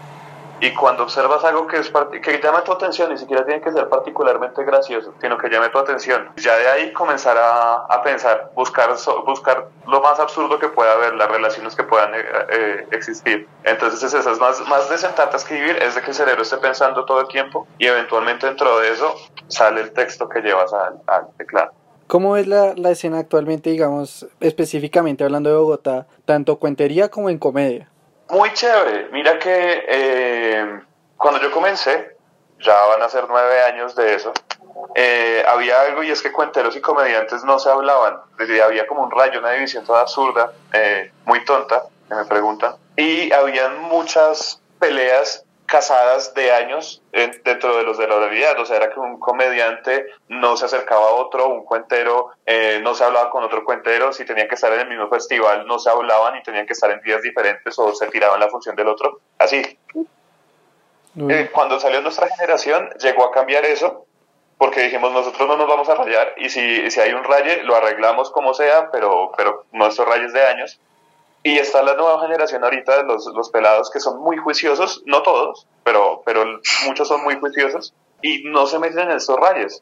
Y 0.61 0.75
cuando 0.75 1.03
observas 1.03 1.43
algo 1.43 1.65
que, 1.65 1.77
es 1.77 1.89
que 1.89 2.39
llame 2.39 2.61
tu 2.61 2.71
atención, 2.71 3.09
ni 3.09 3.17
siquiera 3.17 3.43
tiene 3.43 3.61
que 3.61 3.71
ser 3.71 3.89
particularmente 3.89 4.63
gracioso, 4.63 5.11
sino 5.19 5.35
que 5.35 5.49
llame 5.49 5.69
tu 5.69 5.79
atención, 5.79 6.29
ya 6.37 6.55
de 6.55 6.67
ahí 6.67 6.93
comenzar 6.93 7.35
a, 7.35 7.85
a 7.85 8.03
pensar, 8.03 8.51
buscar, 8.53 8.91
buscar 9.25 9.69
lo 9.87 10.01
más 10.01 10.19
absurdo 10.19 10.59
que 10.59 10.67
pueda 10.67 10.93
haber, 10.93 11.15
las 11.15 11.31
relaciones 11.31 11.75
que 11.75 11.81
puedan 11.81 12.13
eh, 12.13 12.23
eh, 12.49 12.87
existir. 12.91 13.47
Entonces 13.63 14.03
es 14.03 14.13
eso, 14.13 14.31
es 14.31 14.39
más, 14.39 14.61
más 14.67 14.87
de 14.87 14.99
sentarte 14.99 15.35
a 15.35 15.39
escribir, 15.39 15.77
es 15.81 15.95
de 15.95 16.01
que 16.01 16.11
el 16.11 16.15
cerebro 16.15 16.43
esté 16.43 16.57
pensando 16.57 17.05
todo 17.05 17.21
el 17.21 17.27
tiempo 17.27 17.67
y 17.79 17.87
eventualmente 17.87 18.45
dentro 18.45 18.79
de 18.79 18.91
eso 18.91 19.15
sale 19.47 19.81
el 19.81 19.91
texto 19.93 20.29
que 20.29 20.41
llevas 20.41 20.71
al, 20.73 21.01
al 21.07 21.27
teclado. 21.39 21.71
¿Cómo 22.05 22.37
es 22.37 22.45
la, 22.45 22.73
la 22.75 22.91
escena 22.91 23.19
actualmente, 23.19 23.69
digamos, 23.69 24.27
específicamente 24.41 25.23
hablando 25.23 25.49
de 25.49 25.55
Bogotá, 25.55 26.07
tanto 26.25 26.59
cuentería 26.59 27.09
como 27.09 27.29
en 27.29 27.39
comedia? 27.39 27.90
Muy 28.31 28.53
chévere. 28.53 29.09
Mira 29.11 29.37
que 29.37 29.85
eh, 29.89 30.79
cuando 31.17 31.41
yo 31.41 31.51
comencé, 31.51 32.15
ya 32.61 32.73
van 32.85 33.01
a 33.01 33.09
ser 33.09 33.25
nueve 33.27 33.61
años 33.63 33.93
de 33.93 34.15
eso, 34.15 34.31
eh, 34.95 35.43
había 35.45 35.81
algo 35.81 36.01
y 36.01 36.11
es 36.11 36.21
que 36.21 36.31
cuenteros 36.31 36.77
y 36.77 36.81
comediantes 36.81 37.43
no 37.43 37.59
se 37.59 37.69
hablaban. 37.69 38.21
Había 38.39 38.87
como 38.87 39.03
un 39.03 39.11
rayo, 39.11 39.39
una 39.39 39.51
división 39.51 39.85
toda 39.85 39.99
absurda, 39.99 40.53
eh, 40.71 41.11
muy 41.25 41.43
tonta, 41.43 41.83
que 42.07 42.15
me 42.15 42.23
preguntan. 42.23 42.75
Y 42.95 43.33
habían 43.33 43.81
muchas 43.81 44.61
peleas 44.79 45.43
casadas 45.71 46.33
de 46.33 46.51
años 46.51 47.01
en- 47.13 47.41
dentro 47.45 47.77
de 47.77 47.83
los 47.83 47.97
de 47.97 48.05
la 48.05 48.19
realidad. 48.19 48.59
O 48.59 48.65
sea, 48.65 48.75
era 48.75 48.91
que 48.91 48.99
un 48.99 49.17
comediante 49.19 50.05
no 50.27 50.57
se 50.57 50.65
acercaba 50.65 51.05
a 51.07 51.11
otro, 51.13 51.47
un 51.47 51.63
cuentero 51.63 52.31
eh, 52.45 52.79
no 52.83 52.93
se 52.93 53.05
hablaba 53.05 53.29
con 53.31 53.43
otro 53.43 53.63
cuentero, 53.63 54.11
si 54.11 54.25
tenían 54.25 54.49
que 54.49 54.55
estar 54.55 54.71
en 54.73 54.81
el 54.81 54.87
mismo 54.89 55.07
festival 55.09 55.65
no 55.65 55.79
se 55.79 55.89
hablaban 55.89 56.35
y 56.37 56.43
tenían 56.43 56.65
que 56.67 56.73
estar 56.73 56.91
en 56.91 56.99
días 57.01 57.21
diferentes 57.21 57.79
o 57.79 57.95
se 57.95 58.07
tiraban 58.07 58.39
la 58.41 58.49
función 58.49 58.75
del 58.75 58.89
otro. 58.89 59.21
Así. 59.39 59.61
Eh, 61.29 61.49
cuando 61.53 61.79
salió 61.79 62.01
nuestra 62.01 62.27
generación 62.27 62.89
llegó 62.99 63.25
a 63.25 63.31
cambiar 63.31 63.65
eso 63.65 64.05
porque 64.57 64.81
dijimos 64.81 65.11
nosotros 65.11 65.47
no 65.47 65.57
nos 65.57 65.67
vamos 65.67 65.89
a 65.89 65.95
rayar 65.95 66.33
y 66.37 66.49
si, 66.49 66.89
si 66.91 66.99
hay 67.01 67.13
un 67.13 67.23
raye 67.23 67.63
lo 67.63 67.75
arreglamos 67.75 68.29
como 68.31 68.53
sea, 68.53 68.89
pero, 68.91 69.31
pero 69.35 69.65
nuestros 69.71 70.07
rayes 70.07 70.33
de 70.33 70.45
años. 70.45 70.79
Y 71.43 71.57
está 71.57 71.81
la 71.81 71.95
nueva 71.95 72.21
generación 72.21 72.63
ahorita, 72.63 73.03
los, 73.03 73.25
los 73.27 73.49
pelados 73.49 73.89
que 73.89 73.99
son 73.99 74.21
muy 74.21 74.37
juiciosos, 74.37 75.01
no 75.05 75.23
todos, 75.23 75.67
pero, 75.83 76.21
pero 76.25 76.45
muchos 76.85 77.07
son 77.07 77.23
muy 77.23 77.39
juiciosos 77.39 77.93
y 78.21 78.43
no 78.43 78.67
se 78.67 78.77
meten 78.77 79.09
en 79.09 79.17
estos 79.17 79.39
rayes. 79.39 79.81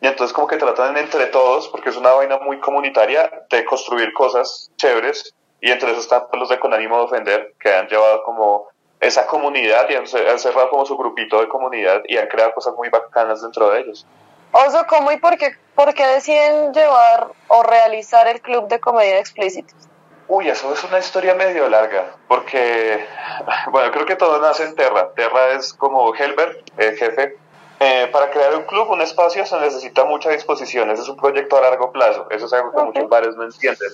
Y 0.00 0.06
entonces 0.06 0.34
como 0.34 0.46
que 0.46 0.56
tratan 0.56 0.96
entre 0.96 1.26
todos, 1.26 1.68
porque 1.68 1.88
es 1.88 1.96
una 1.96 2.12
vaina 2.12 2.38
muy 2.38 2.60
comunitaria, 2.60 3.46
de 3.50 3.64
construir 3.64 4.12
cosas 4.12 4.70
chéveres. 4.76 5.34
Y 5.60 5.72
entre 5.72 5.90
esos 5.90 6.04
están 6.04 6.24
los 6.34 6.48
de 6.48 6.60
Con 6.60 6.72
ánimo 6.72 6.98
de 6.98 7.02
ofender, 7.04 7.54
que 7.58 7.72
han 7.72 7.88
llevado 7.88 8.22
como 8.22 8.68
esa 9.00 9.26
comunidad 9.26 9.88
y 9.90 9.94
han, 9.94 10.04
han 10.04 10.38
cerrado 10.38 10.70
como 10.70 10.86
su 10.86 10.96
grupito 10.96 11.40
de 11.40 11.48
comunidad 11.48 12.02
y 12.06 12.16
han 12.16 12.28
creado 12.28 12.52
cosas 12.52 12.74
muy 12.76 12.88
bacanas 12.90 13.42
dentro 13.42 13.70
de 13.70 13.80
ellos. 13.80 14.06
Oso, 14.52 14.86
¿cómo 14.88 15.10
y 15.10 15.18
por 15.18 15.36
qué, 15.36 15.50
por 15.74 15.92
qué 15.94 16.06
deciden 16.06 16.72
llevar 16.72 17.28
o 17.48 17.62
realizar 17.62 18.28
el 18.28 18.40
club 18.40 18.68
de 18.68 18.80
comedia 18.80 19.18
explícitos? 19.18 19.87
Uy, 20.28 20.46
eso 20.50 20.70
es 20.74 20.84
una 20.84 20.98
historia 20.98 21.34
medio 21.34 21.68
larga, 21.70 22.14
porque, 22.28 23.02
bueno, 23.70 23.90
creo 23.90 24.04
que 24.04 24.14
todo 24.14 24.38
nace 24.40 24.64
en 24.64 24.74
Terra. 24.74 25.10
Terra 25.14 25.52
es 25.52 25.72
como 25.72 26.14
Helbert, 26.14 26.70
el 26.76 26.96
jefe. 26.96 27.38
Eh, 27.80 28.08
para 28.12 28.30
crear 28.30 28.54
un 28.56 28.64
club, 28.64 28.90
un 28.90 29.00
espacio, 29.00 29.46
se 29.46 29.58
necesita 29.58 30.04
mucha 30.04 30.30
disposición. 30.30 30.90
Ese 30.90 31.02
es 31.02 31.08
un 31.08 31.16
proyecto 31.16 31.56
a 31.56 31.62
largo 31.62 31.92
plazo. 31.92 32.26
Eso 32.30 32.46
es 32.46 32.52
algo 32.52 32.72
que 32.72 32.82
muchos 32.82 33.08
bares 33.08 33.36
no 33.36 33.44
entienden. 33.44 33.90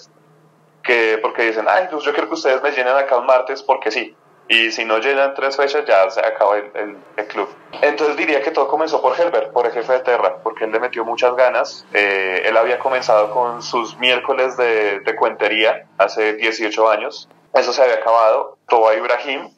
Que, 0.83 1.19
porque 1.23 1.43
dicen, 1.43 1.67
ay, 1.69 1.87
pues 1.91 2.03
yo 2.03 2.13
quiero 2.13 2.29
que 2.29 2.35
ustedes 2.35 2.63
me 2.63 2.71
llenen 2.71 2.97
acá 2.97 3.17
un 3.17 3.27
martes 3.27 3.63
porque 3.63 3.91
sí. 3.91 4.17
Y 4.49 4.71
si 4.73 4.85
no 4.85 4.99
llenan 4.99 5.35
tres 5.35 5.57
fechas, 5.57 5.85
ya 5.87 6.09
se 6.11 6.21
acaba 6.21 6.59
el, 6.59 6.71
el- 6.75 6.99
el 7.17 7.27
club. 7.29 7.49
Entonces 7.81 8.17
diría 8.17 8.43
que 8.43 8.51
todo 8.51 8.69
comenzó 8.69 9.01
por 9.03 9.19
Helbert, 9.19 9.53
por 9.53 9.67
el 9.67 9.73
jefe 9.73 9.93
de 9.95 10.01
Terra, 10.01 10.37
porque 10.43 10.65
él 10.65 10.73
le 10.73 10.81
metió 10.81 11.05
muchas 11.05 11.35
ganas. 11.35 11.87
Eh, 11.93 12.43
él 12.45 12.57
había 12.57 12.79
comenzado 12.79 13.31
con 13.31 13.63
sus 13.63 13.99
miércoles 13.99 14.57
de, 14.57 15.01
de 15.01 15.17
cuentería 15.17 15.83
hace 15.99 16.35
18 16.35 16.91
años. 16.91 17.29
Eso 17.55 17.73
se 17.73 17.83
había 17.83 17.97
acabado. 17.97 18.59
Todo 18.69 18.89
a 18.89 18.95
Ibrahim, 18.95 19.49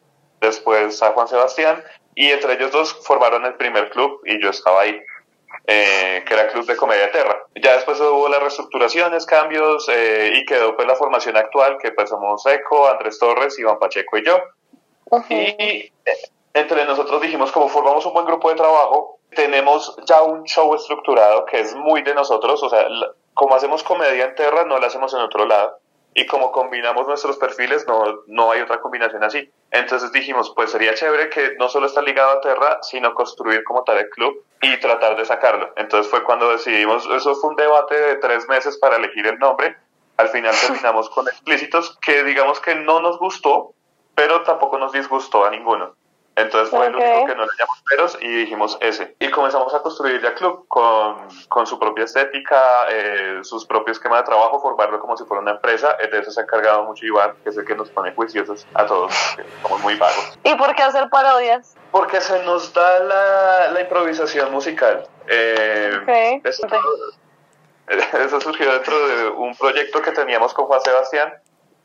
después 0.40 1.02
a 1.02 1.12
Juan 1.12 1.28
Sebastián, 1.28 1.82
y 2.14 2.30
entre 2.30 2.54
ellos 2.54 2.70
dos 2.72 2.94
formaron 3.04 3.44
el 3.44 3.56
primer 3.56 3.90
club 3.90 4.20
y 4.24 4.40
yo 4.42 4.50
estaba 4.50 4.82
ahí. 4.82 5.00
eh, 5.66 6.24
que 6.26 6.34
era 6.34 6.48
Club 6.48 6.66
de 6.66 6.76
Comedia 6.76 7.10
Terra. 7.10 7.36
Ya 7.62 7.74
después 7.74 8.00
hubo 8.00 8.28
las 8.28 8.40
reestructuraciones, 8.40 9.26
cambios 9.26 9.88
y 9.88 10.44
quedó 10.46 10.76
pues 10.76 10.86
la 10.88 10.94
formación 10.96 11.36
actual 11.36 11.78
que 11.80 11.92
pues 11.92 12.10
somos 12.10 12.44
Eco, 12.46 12.88
Andrés 12.88 13.18
Torres, 13.18 13.58
Iván 13.58 13.78
Pacheco 13.78 14.18
y 14.18 14.24
yo. 14.26 14.38
Ujú. 15.10 15.26
Y 15.30 15.34
eh, 15.34 15.92
entre 16.54 16.84
nosotros 16.84 17.20
dijimos, 17.20 17.52
como 17.52 17.68
formamos 17.68 18.06
un 18.06 18.14
buen 18.14 18.26
grupo 18.26 18.48
de 18.48 18.56
trabajo, 18.56 19.18
tenemos 19.34 19.96
ya 20.06 20.22
un 20.22 20.44
show 20.44 20.75
estructurado 20.75 21.44
que 21.44 21.60
es 21.60 21.75
muy 21.75 22.02
de 22.02 22.14
nosotros, 22.14 22.62
o 22.62 22.70
sea, 22.70 22.86
como 23.34 23.54
hacemos 23.54 23.82
comedia 23.82 24.25
en 24.25 24.34
Terra, 24.34 24.64
no 24.64 24.78
la 24.78 24.86
hacemos 24.86 25.12
en 25.14 25.20
otro 25.20 25.46
lado. 25.46 25.78
Y 26.14 26.25
como 26.25 26.50
combinamos 26.50 27.06
nuestros 27.06 27.36
perfiles, 27.36 27.86
no, 27.86 28.22
no 28.26 28.50
hay 28.50 28.62
otra 28.62 28.80
combinación 28.80 29.22
así. 29.22 29.50
Entonces 29.70 30.10
dijimos, 30.12 30.50
pues 30.56 30.70
sería 30.70 30.94
chévere 30.94 31.28
que 31.28 31.56
no 31.58 31.68
solo 31.68 31.86
está 31.86 32.00
ligado 32.00 32.30
a 32.30 32.40
Terra, 32.40 32.78
sino 32.80 33.12
construir 33.12 33.62
como 33.64 33.84
tal 33.84 33.98
el 33.98 34.08
club 34.08 34.42
y 34.62 34.80
tratar 34.80 35.18
de 35.18 35.26
sacarlo. 35.26 35.75
Entonces 35.76 36.10
fue 36.10 36.25
cuando 36.25 36.50
decidimos, 36.50 37.06
eso 37.14 37.34
fue 37.34 37.50
un 37.50 37.56
debate 37.56 38.00
de 38.00 38.16
tres 38.16 38.48
meses 38.48 38.78
para 38.78 38.96
elegir 38.96 39.26
el 39.26 39.38
nombre. 39.38 39.76
Al 40.16 40.28
final 40.30 40.54
terminamos 40.66 41.10
con 41.10 41.28
explícitos, 41.28 41.98
que 41.98 42.25
digamos 42.25 42.60
que 42.60 42.75
no 42.75 43.00
nos 43.00 43.18
gustó, 43.18 43.75
pero 44.16 44.42
tampoco 44.42 44.78
nos 44.78 44.90
disgustó 44.90 45.44
a 45.44 45.50
ninguno. 45.50 45.94
Entonces 46.38 46.68
fue 46.68 46.87
el 46.87 46.94
Ok. 46.94 47.00
único 47.00 47.25
que 47.26 47.35
no 47.35 47.44
le 47.44 47.50
llamamos 47.58 47.82
peros 47.88 48.18
y 48.20 48.28
dijimos 48.28 48.76
ese. 48.80 49.16
Y 49.20 49.30
comenzamos 49.30 49.73
a 49.73 49.80
construir 49.80 50.20
ya 50.20 50.35
club 50.35 50.66
con, 50.68 51.28
con 51.49 51.66
su 51.66 51.78
propia 51.78 52.04
estética, 52.04 52.87
eh, 52.90 53.38
sus 53.42 53.64
propios 53.64 53.96
esquema 53.96 54.18
de 54.18 54.25
trabajo, 54.25 54.61
formarlo 54.61 55.00
como 55.00 55.16
si 55.16 55.25
fuera 55.25 55.40
una 55.40 55.52
empresa. 55.52 55.96
De 56.11 56.18
eso 56.18 56.30
se 56.30 56.40
ha 56.40 56.42
encargado 56.42 56.82
mucho 56.85 57.06
Iván, 57.06 57.32
que 57.42 57.49
es 57.50 57.56
el 57.56 57.64
que 57.64 57.75
nos 57.75 57.90
pone 57.90 58.14
juiciosos 58.14 58.66
a 58.75 58.85
todos, 58.85 59.14
que 59.35 59.44
somos 59.62 59.80
muy 59.80 59.96
vagos. 59.96 60.35
¿Y 60.44 60.54
por 60.56 60.75
qué 60.75 60.82
hacer 60.82 61.08
parodias? 61.08 61.78
Porque 61.90 62.20
se 62.20 62.42
nos 62.44 62.70
da 62.75 62.99
la, 63.00 63.70
la 63.73 63.80
improvisación 63.80 64.52
musical. 64.52 65.08
Eh, 65.28 65.99
Ok. 66.02 66.44
eso, 66.44 66.66
eso 67.88 68.40
surgió 68.42 68.73
dentro 68.73 69.08
de 69.08 69.28
un 69.30 69.54
proyecto 69.56 70.02
que 70.02 70.12
teníamos 70.12 70.52
con 70.52 70.66
Juan 70.66 70.80
Sebastián, 70.82 71.32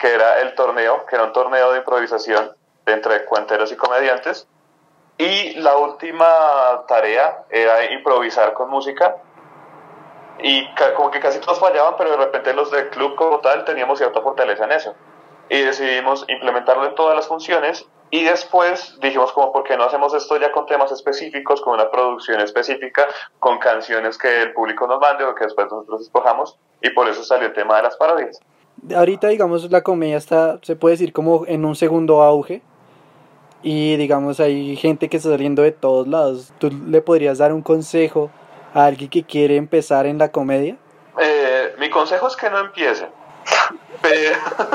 que 0.02 0.16
era 0.16 0.42
el 0.42 0.56
torneo, 0.56 1.06
que 1.06 1.16
era 1.16 1.26
un 1.26 1.32
torneo 1.32 1.72
de 1.72 1.78
improvisación 1.78 2.56
entre 2.88 3.24
cuenteros 3.26 3.72
y 3.72 3.76
comediantes. 3.76 4.48
Y 5.20 5.54
la 5.60 5.78
última 5.78 6.28
tarea 6.88 7.44
era 7.52 7.92
improvisar 7.92 8.54
con 8.54 8.72
música. 8.72 9.18
Y 10.40 10.68
como 10.96 11.12
que 11.12 11.20
casi 11.20 11.40
todos 11.40 11.60
fallaban, 11.60 11.94
pero 12.00 12.10
de 12.12 12.18
repente 12.18 12.52
los 12.56 12.72
del 12.72 12.90
club 12.90 13.16
como 13.16 13.42
tal 13.42 13.64
teníamos 13.64 14.00
cierta 14.00 14.22
fortaleza 14.22 14.64
en 14.64 14.72
eso. 14.72 14.96
Y 15.50 15.62
decidimos 15.62 16.26
implementarlo 16.28 16.88
en 16.88 16.96
todas 16.96 17.16
las 17.16 17.28
funciones. 17.28 17.88
Y 18.10 18.24
después 18.24 18.98
dijimos 19.02 19.32
como, 19.34 19.54
¿por 19.54 19.64
qué 19.64 19.78
no 19.78 19.84
hacemos 19.84 20.16
esto 20.16 20.36
ya 20.38 20.52
con 20.52 20.66
temas 20.66 20.92
específicos, 20.92 21.62
con 21.62 21.76
una 21.76 21.92
producción 21.92 22.42
específica, 22.42 23.08
con 23.40 23.60
canciones 23.60 24.18
que 24.18 24.42
el 24.42 24.54
público 24.54 24.88
nos 24.88 25.00
mande 25.00 25.26
o 25.26 25.36
que 25.36 25.44
después 25.44 25.68
nosotros 25.70 26.02
escojamos? 26.02 26.58
Y 26.82 26.90
por 26.90 27.08
eso 27.08 27.24
salió 27.24 27.50
el 27.50 27.54
tema 27.54 27.78
de 27.78 27.84
las 27.84 27.96
parodias. 27.98 28.40
Ahorita, 28.96 29.28
digamos, 29.28 29.70
la 29.70 29.82
comedia 29.82 30.18
está, 30.18 30.60
se 30.64 30.76
puede 30.76 30.94
decir, 30.94 31.14
como 31.14 31.46
en 31.48 31.66
un 31.66 31.76
segundo 31.76 32.24
auge. 32.24 32.62
Y, 33.64 33.96
digamos, 33.98 34.40
hay 34.40 34.76
gente 34.76 35.08
que 35.08 35.18
está 35.18 35.30
saliendo 35.30 35.62
de 35.62 35.72
todos 35.72 36.08
lados. 36.08 36.52
¿Tú 36.58 36.72
le 36.88 37.02
podrías 37.02 37.38
dar 37.38 37.54
un 37.54 37.62
consejo 37.62 38.32
a 38.74 38.86
alguien 38.86 39.10
que 39.10 39.24
quiere 39.24 39.56
empezar 39.56 40.08
en 40.08 40.18
la 40.18 40.32
comedia? 40.32 40.78
Eh, 41.20 41.76
mi 41.78 41.90
consejo 41.90 42.28
es 42.28 42.36
que 42.36 42.50
no 42.50 42.60
empiece. 42.60 43.08
Pero... 44.02 44.38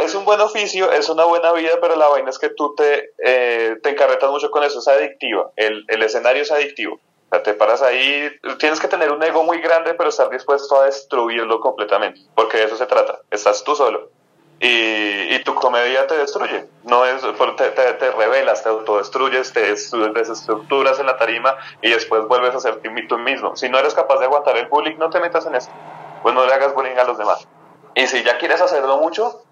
Es 0.00 0.14
un 0.14 0.24
buen 0.24 0.40
oficio, 0.40 0.92
es 0.92 1.08
una 1.08 1.24
buena 1.24 1.52
vida, 1.52 1.78
pero 1.80 1.96
la 1.96 2.08
vaina 2.08 2.30
es 2.30 2.38
que 2.38 2.50
tú 2.50 2.74
te, 2.74 3.12
eh, 3.24 3.76
te 3.82 3.90
encarretas 3.90 4.30
mucho 4.30 4.50
con 4.50 4.62
eso, 4.64 4.80
es 4.80 4.88
adictiva. 4.88 5.50
El, 5.56 5.84
el 5.88 6.02
escenario 6.02 6.42
es 6.42 6.50
adictivo. 6.50 7.00
Te 7.44 7.54
paras 7.54 7.80
ahí, 7.82 8.28
tienes 8.58 8.80
que 8.80 8.88
tener 8.88 9.12
un 9.12 9.22
ego 9.22 9.44
muy 9.44 9.60
grande, 9.60 9.94
pero 9.94 10.08
estar 10.10 10.28
dispuesto 10.30 10.80
a 10.80 10.86
destruirlo 10.86 11.60
completamente, 11.60 12.20
porque 12.34 12.58
de 12.58 12.64
eso 12.64 12.76
se 12.76 12.86
trata. 12.86 13.20
Estás 13.30 13.62
tú 13.64 13.74
solo. 13.76 14.10
Y, 14.58 15.34
y 15.34 15.42
tu 15.44 15.54
comedia 15.54 16.06
te 16.06 16.18
destruye, 16.18 16.68
no 16.82 17.06
es, 17.06 17.22
te, 17.56 17.70
te, 17.70 17.94
te 17.94 18.10
revelas, 18.10 18.62
te 18.62 18.68
autodestruyes, 18.68 19.52
te 19.54 19.60
des- 19.60 19.90
desestructuras 20.14 20.98
en 21.00 21.06
la 21.06 21.16
tarima 21.16 21.56
y 21.80 21.90
después 21.90 22.26
vuelves 22.26 22.54
a 22.54 22.60
ser 22.60 22.80
tú 23.08 23.18
mismo. 23.18 23.56
Si 23.56 23.70
no 23.70 23.78
eres 23.78 23.94
capaz 23.94 24.18
de 24.18 24.26
aguantar 24.26 24.56
el 24.58 24.68
bullying, 24.68 24.98
no 24.98 25.08
te 25.08 25.20
metas 25.20 25.46
en 25.46 25.54
eso, 25.54 25.70
pues 26.20 26.34
no 26.34 26.44
le 26.44 26.52
hagas 26.52 26.74
bullying 26.74 26.96
a 26.98 27.04
los 27.04 27.16
demás. 27.16 27.42
Y 27.94 28.06
si 28.06 28.22
ya 28.22 28.36
quieres 28.38 28.60
hacerlo 28.60 28.98
mucho, 28.98 29.44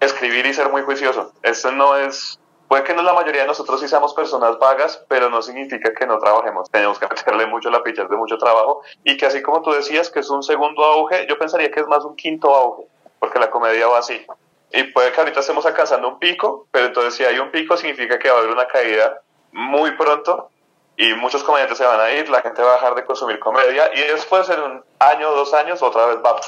escribir 0.00 0.46
y 0.46 0.54
ser 0.54 0.70
muy 0.70 0.82
juicioso. 0.82 1.32
Esto 1.42 1.72
no 1.72 1.96
es, 1.96 2.38
puede 2.68 2.84
que 2.84 2.94
no 2.94 3.02
la 3.02 3.12
mayoría 3.12 3.42
de 3.42 3.46
nosotros 3.46 3.80
sí 3.80 3.88
seamos 3.88 4.14
personas 4.14 4.58
vagas, 4.58 5.04
pero 5.08 5.28
no 5.30 5.42
significa 5.42 5.92
que 5.94 6.06
no 6.06 6.18
trabajemos. 6.18 6.70
Tenemos 6.70 6.98
que 6.98 7.06
meterle 7.10 7.46
mucho 7.46 7.70
la 7.70 7.82
picha, 7.82 8.02
es 8.02 8.10
de 8.10 8.16
mucho 8.16 8.38
trabajo. 8.38 8.82
Y 9.04 9.16
que 9.16 9.26
así 9.26 9.42
como 9.42 9.62
tú 9.62 9.72
decías 9.72 10.10
que 10.10 10.20
es 10.20 10.30
un 10.30 10.42
segundo 10.42 10.84
auge, 10.84 11.26
yo 11.28 11.38
pensaría 11.38 11.70
que 11.70 11.80
es 11.80 11.86
más 11.86 12.04
un 12.04 12.16
quinto 12.16 12.54
auge, 12.54 12.84
porque 13.18 13.38
la 13.38 13.50
comedia 13.50 13.86
va 13.86 13.98
así. 13.98 14.24
Y 14.72 14.84
puede 14.84 15.12
que 15.12 15.20
ahorita 15.20 15.40
estemos 15.40 15.64
alcanzando 15.64 16.08
un 16.08 16.18
pico, 16.18 16.66
pero 16.70 16.86
entonces 16.86 17.14
si 17.14 17.24
hay 17.24 17.38
un 17.38 17.50
pico 17.50 17.76
significa 17.76 18.18
que 18.18 18.28
va 18.28 18.36
a 18.36 18.38
haber 18.38 18.50
una 18.50 18.66
caída 18.66 19.22
muy 19.52 19.92
pronto 19.92 20.50
y 20.96 21.14
muchos 21.14 21.44
comediantes 21.44 21.78
se 21.78 21.84
van 21.84 22.00
a 22.00 22.10
ir, 22.10 22.28
la 22.28 22.42
gente 22.42 22.62
va 22.62 22.72
a 22.72 22.74
dejar 22.74 22.94
de 22.94 23.04
consumir 23.04 23.38
comedia 23.38 23.90
y 23.94 24.00
después 24.00 24.48
en 24.50 24.60
un 24.60 24.84
año 24.98 25.30
o 25.30 25.36
dos 25.36 25.54
años 25.54 25.82
otra 25.82 26.06
vez 26.06 26.18
va 26.24 26.40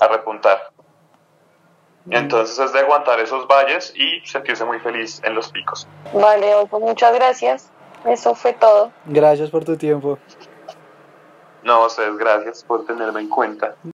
a 0.00 0.08
repuntar. 0.08 0.70
Entonces 2.10 2.58
es 2.58 2.72
de 2.72 2.80
aguantar 2.80 3.20
esos 3.20 3.46
valles 3.46 3.92
y 3.96 4.20
sentirse 4.26 4.64
muy 4.64 4.78
feliz 4.80 5.20
en 5.24 5.34
los 5.34 5.50
picos. 5.50 5.86
Vale, 6.12 6.54
Oso, 6.54 6.80
muchas 6.80 7.14
gracias. 7.14 7.70
Eso 8.04 8.34
fue 8.34 8.52
todo. 8.52 8.92
Gracias 9.06 9.50
por 9.50 9.64
tu 9.64 9.76
tiempo. 9.76 10.18
No, 11.62 11.82
a 11.82 11.86
ustedes 11.86 12.16
gracias 12.16 12.62
por 12.62 12.86
tenerme 12.86 13.20
en 13.20 13.28
cuenta. 13.28 13.74